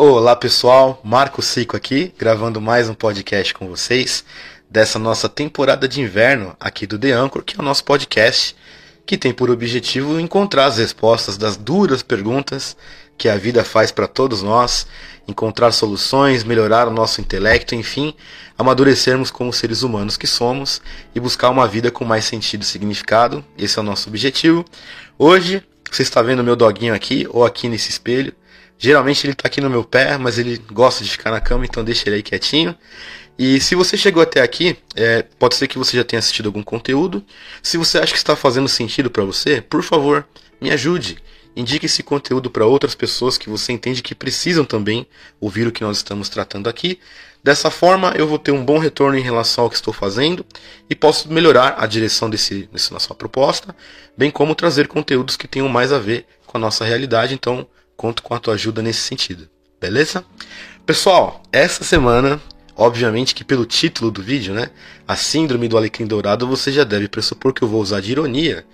[0.00, 4.24] Olá pessoal, Marco Cico aqui, gravando mais um podcast com vocês
[4.70, 8.54] dessa nossa temporada de inverno aqui do The Anchor, que é o nosso podcast
[9.04, 12.76] que tem por objetivo encontrar as respostas das duras perguntas
[13.18, 14.86] que a vida faz para todos nós,
[15.26, 18.14] encontrar soluções, melhorar o nosso intelecto, enfim,
[18.56, 20.80] amadurecermos como seres humanos que somos
[21.12, 23.44] e buscar uma vida com mais sentido e significado.
[23.58, 24.64] Esse é o nosso objetivo.
[25.18, 28.32] Hoje, você está vendo meu doguinho aqui ou aqui nesse espelho.
[28.78, 31.82] Geralmente ele está aqui no meu pé, mas ele gosta de ficar na cama, então
[31.82, 32.76] deixa ele aí quietinho.
[33.38, 36.62] E se você chegou até aqui, é, pode ser que você já tenha assistido algum
[36.62, 37.24] conteúdo.
[37.62, 40.26] Se você acha que está fazendo sentido para você, por favor,
[40.60, 41.18] me ajude.
[41.56, 45.06] Indique esse conteúdo para outras pessoas que você entende que precisam também
[45.40, 47.00] ouvir o que nós estamos tratando aqui.
[47.42, 50.44] Dessa forma, eu vou ter um bom retorno em relação ao que estou fazendo
[50.90, 53.74] e posso melhorar a direção desse, desse nossa proposta,
[54.16, 57.34] bem como trazer conteúdos que tenham mais a ver com a nossa realidade.
[57.34, 57.66] Então,
[57.98, 59.48] conto com a tua ajuda nesse sentido.
[59.80, 60.24] Beleza?
[60.86, 62.40] Pessoal, essa semana,
[62.76, 64.70] obviamente que pelo título do vídeo, né,
[65.06, 68.64] a síndrome do alecrim dourado, você já deve pressupor que eu vou usar de ironia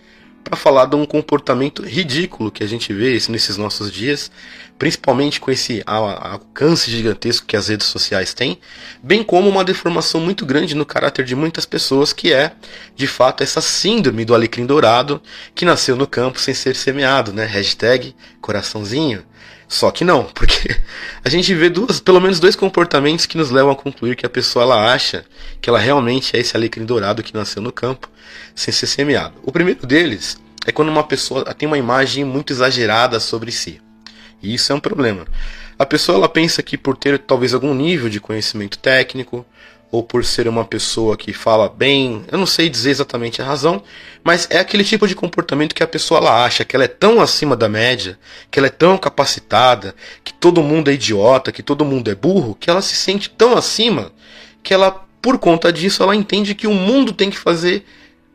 [0.44, 4.30] para falar de um comportamento ridículo que a gente vê nesses nossos dias,
[4.78, 8.58] principalmente com esse alcance gigantesco que as redes sociais têm,
[9.02, 12.52] bem como uma deformação muito grande no caráter de muitas pessoas, que é,
[12.94, 15.20] de fato, essa síndrome do alecrim dourado
[15.54, 17.46] que nasceu no campo sem ser semeado, né?
[17.46, 19.24] Hashtag coraçãozinho.
[19.74, 20.76] Só que não, porque
[21.24, 24.30] a gente vê duas, pelo menos dois comportamentos que nos levam a concluir que a
[24.30, 25.24] pessoa ela acha
[25.60, 28.08] que ela realmente é esse alecrim dourado que nasceu no campo
[28.54, 29.34] sem ser semeado.
[29.42, 33.80] O primeiro deles é quando uma pessoa tem uma imagem muito exagerada sobre si.
[34.40, 35.26] E isso é um problema.
[35.76, 39.44] A pessoa ela pensa que por ter talvez algum nível de conhecimento técnico,
[39.94, 43.80] ou por ser uma pessoa que fala bem, eu não sei dizer exatamente a razão,
[44.24, 47.20] mas é aquele tipo de comportamento que a pessoa ela acha que ela é tão
[47.20, 48.18] acima da média,
[48.50, 49.94] que ela é tão capacitada,
[50.24, 53.56] que todo mundo é idiota, que todo mundo é burro, que ela se sente tão
[53.56, 54.10] acima
[54.64, 57.86] que ela, por conta disso, ela entende que o mundo tem que fazer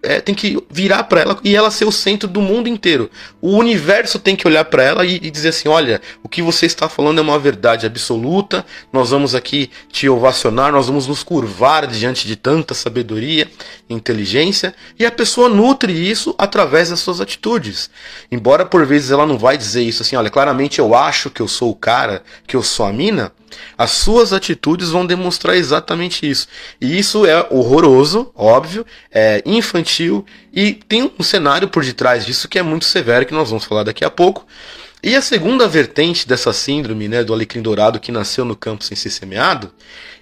[0.02, 3.10] é, tem que virar para ela e ela ser o centro do mundo inteiro.
[3.42, 6.66] O universo tem que olhar para ela e, e, dizer assim: olha, o que você
[6.66, 8.66] está falando é uma verdade absoluta.
[8.94, 13.50] Nós vamos aqui te ovacionar, nós vamos nos curvar diante de tanta sabedoria
[13.90, 14.74] inteligência.
[14.98, 17.90] E a pessoa nutre isso através das suas atitudes.
[18.32, 21.48] Embora por vezes ela não vai dizer isso assim: olha, claramente eu acho que eu
[21.48, 23.32] sou o cara, que eu sou a mina.
[23.78, 26.48] As suas atitudes vão demonstrar exatamente isso.
[26.80, 32.60] E isso é horroroso, óbvio, é infantil e tem um cenário por detrás disso que
[32.60, 34.46] é muito severo, que nós vamos falar daqui a pouco.
[35.02, 38.98] E a segunda vertente dessa síndrome, né, do alecrim dourado que nasceu no campo sem
[38.98, 39.72] ser semeado,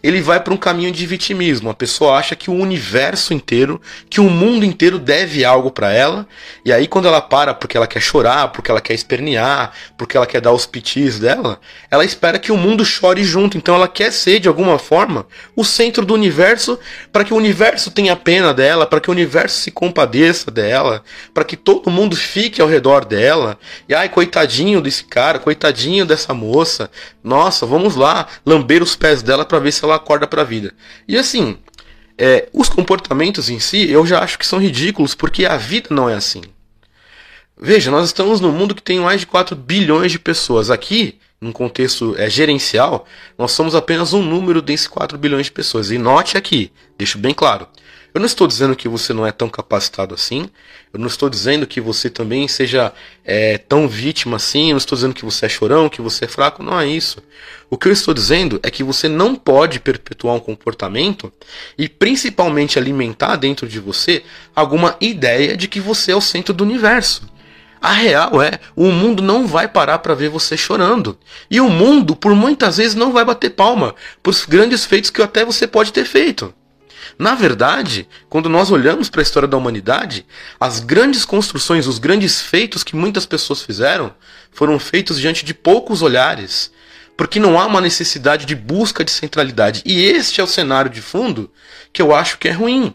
[0.04, 1.72] ele vai para um caminho de vitimismo.
[1.72, 6.28] A pessoa acha que o universo inteiro, que o mundo inteiro deve algo para ela,
[6.64, 10.28] e aí quando ela para porque ela quer chorar, porque ela quer espernear, porque ela
[10.28, 11.60] quer dar os pitis dela,
[11.90, 13.58] ela espera que o mundo chore junto.
[13.58, 16.80] Então ela quer ser de alguma forma o centro do universo,
[17.12, 21.44] para que o universo tenha pena dela, para que o universo se compadeça dela, para
[21.44, 23.58] que todo mundo fique ao redor dela.
[23.90, 26.92] E ai, coitadinho desse cara, coitadinho dessa moça.
[27.24, 30.74] Nossa, vamos lá lamber os pés dela para ver se ela acorda para a vida.
[31.08, 31.58] E assim,
[32.18, 36.10] é, os comportamentos em si eu já acho que são ridículos porque a vida não
[36.10, 36.42] é assim.
[37.60, 40.70] Veja, nós estamos num mundo que tem mais de 4 bilhões de pessoas.
[40.70, 43.08] Aqui, num contexto é, gerencial,
[43.38, 45.90] nós somos apenas um número desses 4 bilhões de pessoas.
[45.90, 47.68] E note aqui, deixo bem claro,
[48.18, 50.50] eu não estou dizendo que você não é tão capacitado assim.
[50.92, 52.92] Eu não estou dizendo que você também seja
[53.24, 54.70] é, tão vítima assim.
[54.70, 56.64] Eu não estou dizendo que você é chorão, que você é fraco.
[56.64, 57.22] Não é isso.
[57.70, 61.32] O que eu estou dizendo é que você não pode perpetuar um comportamento
[61.78, 64.24] e principalmente alimentar dentro de você
[64.56, 67.22] alguma ideia de que você é o centro do universo.
[67.80, 71.20] A real é, o mundo não vai parar para ver você chorando.
[71.52, 73.94] E o mundo, por muitas vezes, não vai bater palma
[74.26, 76.52] os grandes feitos que até você pode ter feito.
[77.20, 80.26] Na verdade, quando nós olhamos para a história da humanidade,
[80.60, 84.14] as grandes construções, os grandes feitos que muitas pessoas fizeram,
[84.52, 86.72] foram feitos diante de poucos olhares,
[87.16, 89.82] porque não há uma necessidade de busca de centralidade.
[89.84, 91.52] E este é o cenário de fundo
[91.92, 92.94] que eu acho que é ruim.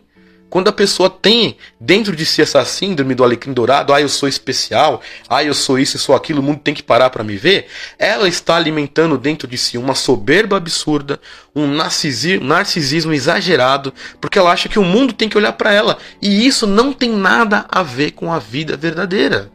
[0.52, 4.28] Quando a pessoa tem dentro de si essa síndrome do alecrim dourado, ah, eu sou
[4.28, 7.38] especial, ah, eu sou isso, eu sou aquilo, o mundo tem que parar para me
[7.38, 7.68] ver,
[7.98, 11.18] ela está alimentando dentro de si uma soberba absurda,
[11.56, 16.46] um narcisismo exagerado, porque ela acha que o mundo tem que olhar para ela, e
[16.46, 19.50] isso não tem nada a ver com a vida verdadeira.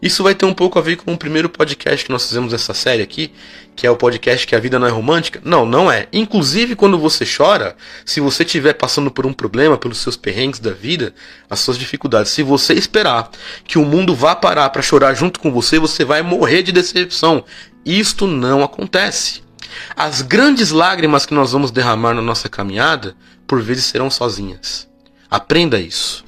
[0.00, 2.74] Isso vai ter um pouco a ver com o primeiro podcast que nós fizemos essa
[2.74, 3.32] série aqui,
[3.74, 5.40] que é o podcast que a vida não é romântica.
[5.44, 6.06] Não, não é.
[6.12, 10.72] Inclusive quando você chora, se você estiver passando por um problema, pelos seus perrengues da
[10.72, 11.14] vida,
[11.48, 13.30] as suas dificuldades, se você esperar
[13.64, 17.44] que o mundo vá parar para chorar junto com você, você vai morrer de decepção.
[17.84, 19.42] isto não acontece.
[19.94, 23.14] As grandes lágrimas que nós vamos derramar na nossa caminhada,
[23.46, 24.88] por vezes serão sozinhas.
[25.30, 26.25] Aprenda isso.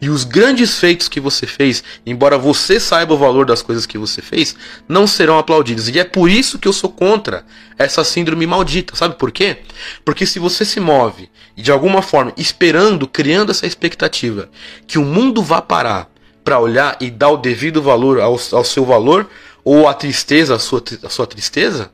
[0.00, 3.98] E os grandes feitos que você fez, embora você saiba o valor das coisas que
[3.98, 4.54] você fez,
[4.88, 5.88] não serão aplaudidos.
[5.88, 7.44] E é por isso que eu sou contra
[7.76, 8.94] essa síndrome maldita.
[8.94, 9.58] Sabe por quê?
[10.04, 14.48] Porque se você se move de alguma forma esperando, criando essa expectativa
[14.86, 16.08] que o mundo vá parar
[16.44, 19.28] para olhar e dar o devido valor ao, ao seu valor
[19.64, 21.90] ou a tristeza, a sua, a sua tristeza,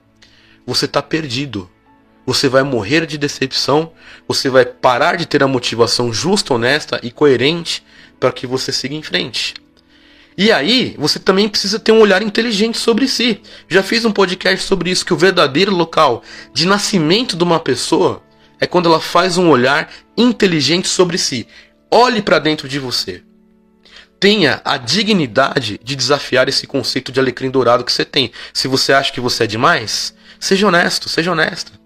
[0.66, 1.70] você está perdido.
[2.26, 3.92] Você vai morrer de decepção,
[4.26, 7.84] você vai parar de ter a motivação justa, honesta e coerente
[8.18, 9.54] para que você siga em frente.
[10.36, 13.40] E aí, você também precisa ter um olhar inteligente sobre si.
[13.68, 16.22] Já fiz um podcast sobre isso, que o verdadeiro local
[16.52, 18.22] de nascimento de uma pessoa
[18.58, 21.46] é quando ela faz um olhar inteligente sobre si.
[21.90, 23.22] Olhe para dentro de você.
[24.18, 28.32] Tenha a dignidade de desafiar esse conceito de alecrim dourado que você tem.
[28.52, 31.83] Se você acha que você é demais, seja honesto, seja honesta.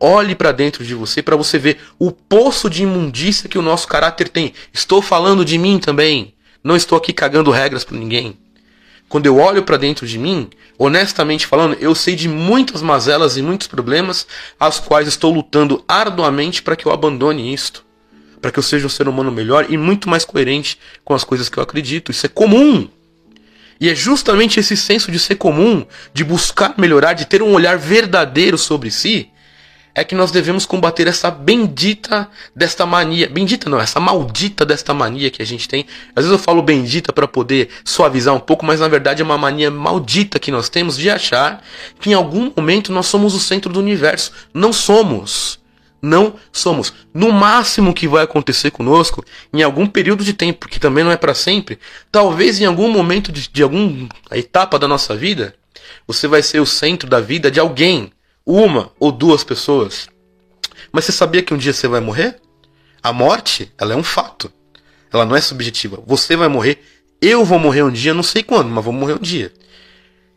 [0.00, 3.88] Olhe para dentro de você para você ver o poço de imundícia que o nosso
[3.88, 4.52] caráter tem.
[4.72, 6.34] Estou falando de mim também.
[6.62, 8.36] Não estou aqui cagando regras para ninguém.
[9.08, 13.42] Quando eu olho para dentro de mim, honestamente falando, eu sei de muitas mazelas e
[13.42, 14.26] muitos problemas,
[14.60, 17.84] as quais estou lutando arduamente para que eu abandone isto.
[18.40, 21.48] Para que eu seja um ser humano melhor e muito mais coerente com as coisas
[21.48, 22.12] que eu acredito.
[22.12, 22.88] Isso é comum.
[23.80, 27.78] E é justamente esse senso de ser comum, de buscar melhorar, de ter um olhar
[27.78, 29.30] verdadeiro sobre si,
[30.00, 33.28] é que nós devemos combater essa bendita desta mania.
[33.28, 35.86] Bendita não, essa maldita desta mania que a gente tem.
[36.14, 39.36] Às vezes eu falo bendita para poder suavizar um pouco, mas na verdade é uma
[39.36, 41.64] mania maldita que nós temos de achar
[41.98, 44.30] que em algum momento nós somos o centro do universo.
[44.54, 45.58] Não somos.
[46.00, 46.94] Não somos.
[47.12, 51.16] No máximo que vai acontecer conosco, em algum período de tempo, que também não é
[51.16, 51.76] para sempre,
[52.12, 55.56] talvez em algum momento de, de alguma etapa da nossa vida,
[56.06, 58.12] você vai ser o centro da vida de alguém
[58.48, 60.08] uma ou duas pessoas.
[60.90, 62.40] Mas você sabia que um dia você vai morrer?
[63.02, 64.50] A morte, ela é um fato.
[65.12, 66.02] Ela não é subjetiva.
[66.06, 66.82] Você vai morrer,
[67.20, 69.52] eu vou morrer um dia, não sei quando, mas vou morrer um dia.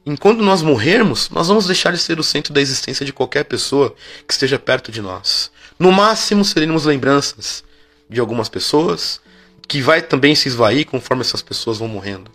[0.05, 3.95] Enquanto nós morrermos, nós vamos deixar de ser o centro da existência de qualquer pessoa
[4.27, 5.49] que esteja perto de nós.
[5.79, 7.63] No máximo, seremos lembranças
[8.09, 9.21] de algumas pessoas,
[9.69, 12.29] que vai também se esvair conforme essas pessoas vão morrendo.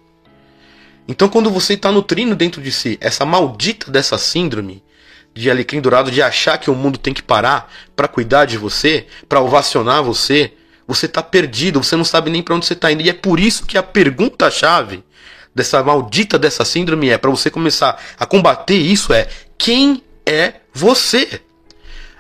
[1.06, 4.82] Então, quando você está nutrindo dentro de si essa maldita dessa síndrome
[5.36, 9.06] de alecrim dourado de achar que o mundo tem que parar para cuidar de você,
[9.28, 10.52] para ovacionar você,
[10.88, 13.02] você tá perdido, você não sabe nem para onde você tá indo.
[13.02, 15.04] E é por isso que a pergunta chave
[15.54, 19.28] dessa maldita dessa síndrome é para você começar a combater isso é
[19.58, 21.40] quem é você?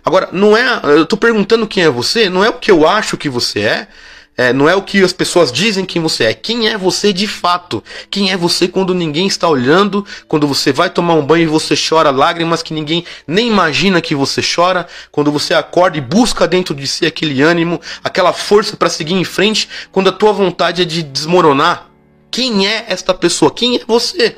[0.04, 3.16] Agora, não é, eu tô perguntando quem é você, não é o que eu acho
[3.16, 3.88] que você é,
[4.36, 6.34] é, não é o que as pessoas dizem quem você é.
[6.34, 7.82] Quem é você de fato?
[8.10, 10.04] Quem é você quando ninguém está olhando?
[10.28, 14.14] Quando você vai tomar um banho e você chora lágrimas que ninguém nem imagina que
[14.14, 14.86] você chora?
[15.10, 19.24] Quando você acorda e busca dentro de si aquele ânimo, aquela força para seguir em
[19.24, 19.68] frente?
[19.90, 21.88] Quando a tua vontade é de desmoronar?
[22.30, 23.50] Quem é esta pessoa?
[23.50, 24.36] Quem é você?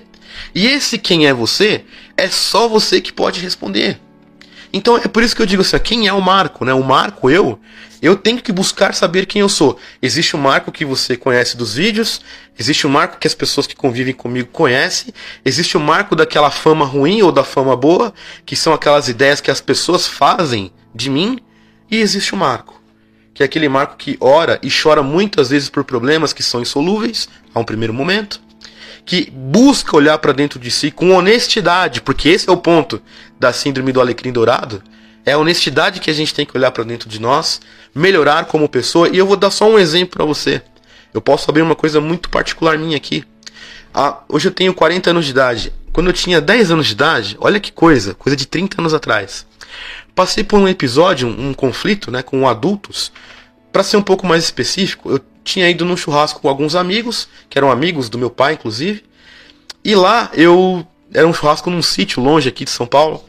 [0.54, 1.84] E esse quem é você
[2.16, 4.00] é só você que pode responder.
[4.72, 6.74] Então é por isso que eu digo assim, quem é o Marco, né?
[6.74, 7.58] O Marco, eu,
[8.00, 9.78] eu tenho que buscar saber quem eu sou.
[10.00, 12.20] Existe o Marco que você conhece dos vídeos,
[12.58, 15.12] existe o Marco que as pessoas que convivem comigo conhecem,
[15.44, 18.12] existe o Marco daquela fama ruim ou da fama boa,
[18.46, 21.38] que são aquelas ideias que as pessoas fazem de mim,
[21.90, 22.82] e existe o Marco,
[23.32, 27.28] que é aquele Marco que ora e chora muitas vezes por problemas que são insolúveis
[27.54, 28.48] a um primeiro momento
[29.08, 33.00] que busca olhar para dentro de si com honestidade, porque esse é o ponto
[33.40, 34.82] da síndrome do alecrim dourado.
[35.28, 37.60] É a honestidade que a gente tem que olhar para dentro de nós,
[37.94, 39.10] melhorar como pessoa.
[39.10, 40.62] E eu vou dar só um exemplo para você.
[41.12, 43.22] Eu posso abrir uma coisa muito particular minha aqui.
[43.92, 45.70] Ah, hoje eu tenho 40 anos de idade.
[45.92, 49.46] Quando eu tinha 10 anos de idade, olha que coisa, coisa de 30 anos atrás.
[50.14, 53.12] Passei por um episódio, um, um conflito né, com adultos.
[53.70, 57.58] Para ser um pouco mais específico, eu tinha ido num churrasco com alguns amigos, que
[57.58, 59.04] eram amigos do meu pai, inclusive.
[59.84, 60.86] E lá eu.
[61.12, 63.27] Era um churrasco num sítio longe aqui de São Paulo.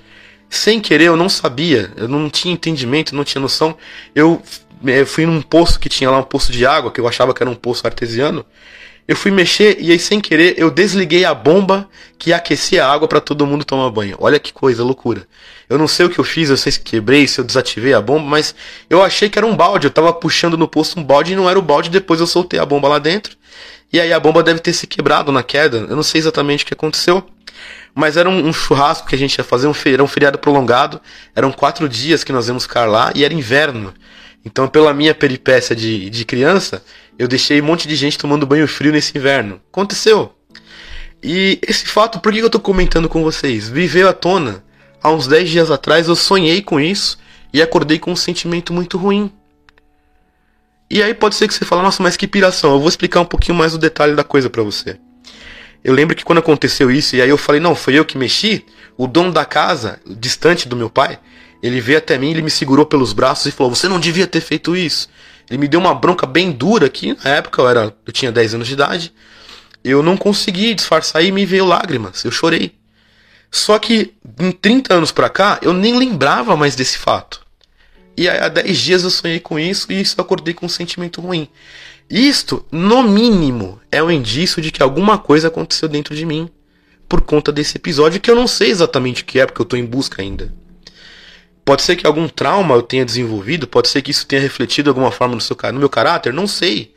[0.50, 3.78] Sem querer, eu não sabia, eu não tinha entendimento, não tinha noção.
[4.16, 4.42] Eu,
[4.84, 7.44] eu fui num poço que tinha lá um poço de água, que eu achava que
[7.44, 8.46] era um poço artesiano.
[9.08, 13.08] Eu fui mexer e aí, sem querer, eu desliguei a bomba que aquecia a água
[13.08, 14.16] para todo mundo tomar banho.
[14.20, 15.26] Olha que coisa, loucura.
[15.68, 18.02] Eu não sei o que eu fiz, eu sei se quebrei, se eu desativei a
[18.02, 18.54] bomba, mas
[18.88, 19.88] eu achei que era um balde.
[19.88, 21.90] Eu tava puxando no poço um balde e não era o balde.
[21.90, 23.36] Depois eu soltei a bomba lá dentro.
[23.92, 25.78] E aí a bomba deve ter se quebrado na queda.
[25.90, 27.28] Eu não sei exatamente o que aconteceu.
[27.94, 31.02] Mas era um, um churrasco que a gente ia fazer, um, era um feriado prolongado.
[31.36, 33.94] Eram quatro dias que nós íamos ficar lá e era inverno.
[34.46, 36.84] Então, pela minha peripécia de, de criança,
[37.18, 39.60] eu deixei um monte de gente tomando banho frio nesse inverno.
[39.72, 40.34] Aconteceu.
[41.22, 43.68] E esse fato, por que eu tô comentando com vocês?
[43.68, 44.64] Viveu à tona.
[45.04, 47.18] Há uns 10 dias atrás eu sonhei com isso
[47.54, 49.32] e acordei com um sentimento muito ruim.
[50.90, 52.72] E aí pode ser que você fale, nossa, mas que piração.
[52.72, 54.98] Eu vou explicar um pouquinho mais o detalhe da coisa para você.
[55.84, 58.66] Eu lembro que quando aconteceu isso, e aí eu falei, não, foi eu que mexi,
[58.98, 61.20] o dono da casa, distante do meu pai,
[61.64, 64.42] ele veio até mim, ele me segurou pelos braços e falou, você não devia ter
[64.42, 65.10] feito isso.
[65.50, 68.56] Ele me deu uma bronca bem dura aqui, na época eu, era, eu tinha 10
[68.56, 69.14] anos de idade.
[69.84, 72.76] Eu não consegui disfarçar e me veio lágrimas, eu chorei.
[73.50, 77.46] Só que em 30 anos pra cá, eu nem lembrava mais desse fato.
[78.16, 80.70] E aí, há 10 dias eu sonhei com isso e isso eu acordei com um
[80.70, 81.50] sentimento ruim.
[82.10, 86.50] Isto, no mínimo, é um indício de que alguma coisa aconteceu dentro de mim
[87.08, 89.78] por conta desse episódio que eu não sei exatamente o que é, porque eu estou
[89.78, 90.52] em busca ainda.
[91.64, 94.90] Pode ser que algum trauma eu tenha desenvolvido, pode ser que isso tenha refletido de
[94.90, 96.96] alguma forma no, seu, no meu caráter, não sei.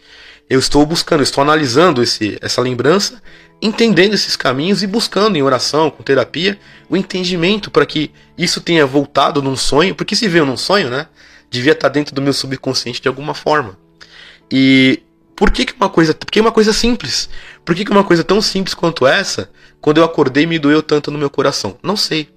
[0.49, 3.23] Eu estou buscando, estou analisando esse, essa lembrança,
[3.61, 8.87] entendendo esses caminhos e buscando em oração, com terapia, o entendimento para que isso tenha
[8.87, 11.07] voltado num sonho, porque se veio num sonho, né?
[11.51, 13.79] Devia estar dentro do meu subconsciente de alguma forma.
[14.53, 15.03] E
[15.35, 16.13] por que, que uma coisa.
[16.13, 17.29] Porque é uma coisa simples.
[17.65, 21.11] Por que, que uma coisa tão simples quanto essa, quando eu acordei, me doeu tanto
[21.11, 21.79] no meu coração?
[21.83, 22.29] Não sei.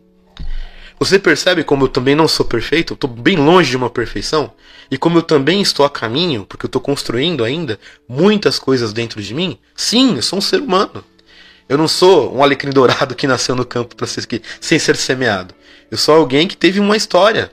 [0.98, 2.94] Você percebe como eu também não sou perfeito?
[2.94, 4.54] Eu estou bem longe de uma perfeição?
[4.90, 9.22] E como eu também estou a caminho, porque eu estou construindo ainda muitas coisas dentro
[9.22, 9.60] de mim?
[9.76, 11.04] Sim, eu sou um ser humano.
[11.68, 14.26] Eu não sou um alecrim dourado que nasceu no campo para ser
[14.62, 15.54] sem ser semeado.
[15.92, 17.52] Eu sou alguém que teve uma história.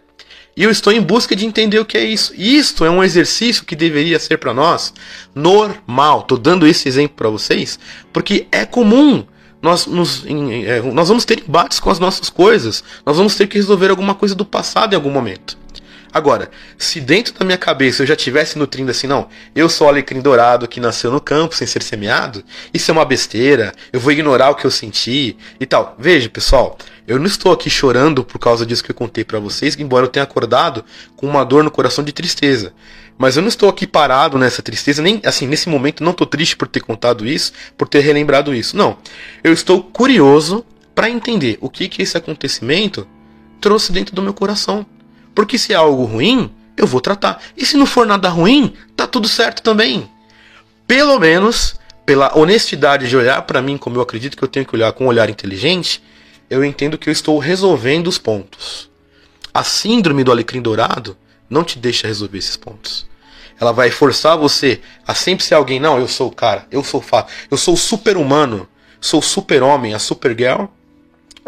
[0.57, 2.35] E eu estou em busca de entender o que é isso.
[2.37, 4.93] Isto é um exercício que deveria ser para nós
[5.35, 6.21] normal.
[6.21, 7.79] Estou dando esse exemplo para vocês
[8.13, 9.25] porque é comum
[9.63, 12.85] nós, nos, é, nós vamos ter embates com as nossas coisas.
[13.07, 15.57] Nós vamos ter que resolver alguma coisa do passado em algum momento.
[16.13, 19.91] Agora, se dentro da minha cabeça eu já tivesse nutrindo assim, não, eu sou o
[19.91, 22.45] alecrim dourado que nasceu no campo sem ser semeado,
[22.75, 25.97] isso é uma besteira, eu vou ignorar o que eu senti e tal.
[25.99, 29.77] Veja, pessoal, eu não estou aqui chorando por causa disso que eu contei para vocês,
[29.79, 30.85] embora eu tenha acordado
[31.17, 32.73] com uma dor no coração de tristeza.
[33.19, 36.57] Mas eu não estou aqui parado nessa tristeza, nem assim, nesse momento não estou triste
[36.57, 38.77] por ter contado isso, por ter relembrado isso.
[38.77, 38.97] Não.
[39.43, 43.07] Eu estou curioso para entender o que que esse acontecimento
[43.61, 44.87] trouxe dentro do meu coração.
[45.35, 47.41] Porque se é algo ruim, eu vou tratar.
[47.57, 50.09] E se não for nada ruim, tá tudo certo também.
[50.87, 54.75] Pelo menos, pela honestidade de olhar para mim como eu acredito que eu tenho que
[54.75, 56.03] olhar com um olhar inteligente,
[56.53, 58.91] eu entendo que eu estou resolvendo os pontos.
[59.55, 61.17] A síndrome do alecrim dourado
[61.49, 63.07] não te deixa resolver esses pontos.
[63.59, 67.01] Ela vai forçar você a sempre ser alguém, não, eu sou o cara, eu sou
[67.01, 68.69] o fato, eu sou o super-humano,
[69.01, 70.67] sou o super-homem, a super-girl,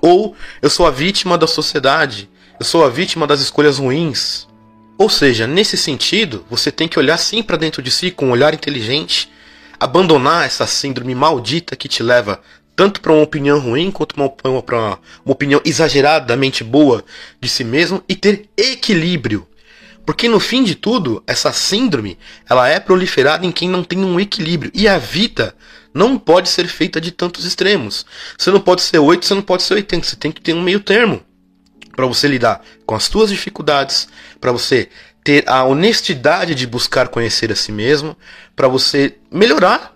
[0.01, 4.49] ou eu sou a vítima da sociedade, eu sou a vítima das escolhas ruins.
[4.97, 8.31] Ou seja, nesse sentido, você tem que olhar sim para dentro de si com um
[8.31, 9.31] olhar inteligente,
[9.79, 12.41] abandonar essa síndrome maldita que te leva
[12.77, 17.05] tanto para uma opinião ruim quanto para uma, uma, opinião exageradamente boa
[17.41, 19.47] de si mesmo e ter equilíbrio
[20.07, 24.21] porque no fim de tudo, essa síndrome, ela é proliferada em quem não tem um
[24.21, 24.71] equilíbrio.
[24.75, 25.55] E a vida
[25.95, 28.05] não pode ser feita de tantos extremos.
[28.37, 30.63] Você não pode ser 8, você não pode ser 80, você tem que ter um
[30.63, 31.23] meio termo
[31.97, 34.09] para você lidar com as suas dificuldades,
[34.41, 34.89] para você
[35.23, 38.17] ter a honestidade de buscar conhecer a si mesmo,
[38.55, 39.94] para você melhorar,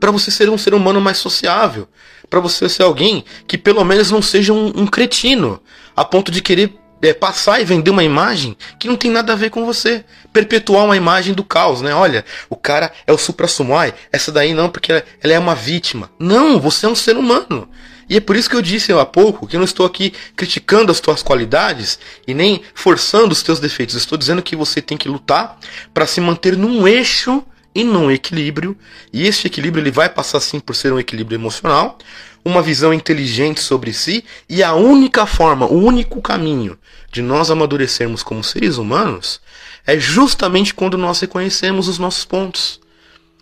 [0.00, 1.86] para você ser um ser humano mais sociável,
[2.28, 5.60] para você ser alguém que pelo menos não seja um, um cretino,
[5.94, 9.36] a ponto de querer é, passar e vender uma imagem que não tem nada a
[9.36, 10.04] ver com você.
[10.32, 11.94] Perpetuar uma imagem do caos, né?
[11.94, 16.10] Olha, o cara é o supra-sumai, essa daí não, porque ela é uma vítima.
[16.18, 17.68] Não, você é um ser humano.
[18.08, 20.90] E é por isso que eu disse há pouco que eu não estou aqui criticando
[20.90, 23.94] as tuas qualidades e nem forçando os teus defeitos.
[23.94, 25.56] estou dizendo que você tem que lutar
[25.94, 28.76] para se manter num eixo e num equilíbrio.
[29.12, 31.98] E esse equilíbrio ele vai passar sim por ser um equilíbrio emocional,
[32.44, 36.78] uma visão inteligente sobre si e a única forma, o único caminho
[37.12, 39.40] de nós amadurecermos como seres humanos
[39.86, 42.80] é justamente quando nós reconhecemos os nossos pontos.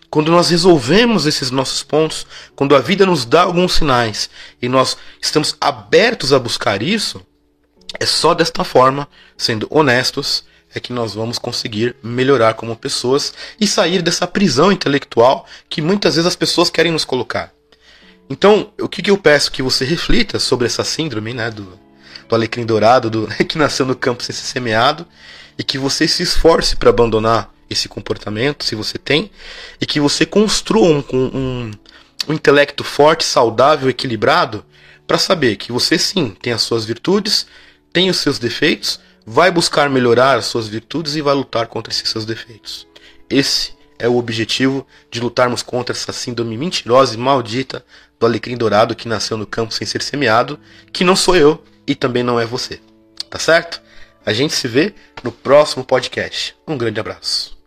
[0.09, 4.27] Quando nós resolvemos esses nossos pontos, quando a vida nos dá alguns sinais
[4.59, 7.21] e nós estamos abertos a buscar isso,
[7.99, 9.07] é só desta forma,
[9.37, 15.45] sendo honestos, é que nós vamos conseguir melhorar como pessoas e sair dessa prisão intelectual
[15.67, 17.51] que muitas vezes as pessoas querem nos colocar.
[18.29, 21.79] Então, o que, que eu peço que você reflita sobre essa síndrome, né, do,
[22.27, 25.07] do alecrim dourado, do, que nasceu no campo sem ser semeado,
[25.57, 29.31] e que você se esforce para abandonar esse comportamento, se você tem,
[29.81, 31.71] e que você construa um, um,
[32.27, 34.63] um intelecto forte, saudável, equilibrado,
[35.07, 37.47] para saber que você sim tem as suas virtudes,
[37.91, 42.09] tem os seus defeitos, vai buscar melhorar as suas virtudes e vai lutar contra esses
[42.09, 42.87] seus defeitos.
[43.29, 47.85] Esse é o objetivo de lutarmos contra essa síndrome mentirosa e maldita
[48.19, 50.59] do alecrim dourado que nasceu no campo sem ser semeado,
[50.91, 52.79] que não sou eu e também não é você.
[53.29, 53.81] Tá certo?
[54.25, 56.55] A gente se vê no próximo podcast.
[56.67, 57.58] Um grande abraço.